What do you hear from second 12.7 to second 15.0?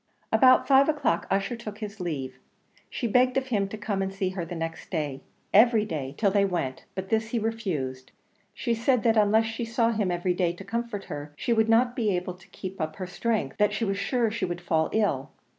up her strength that she was sure she would fall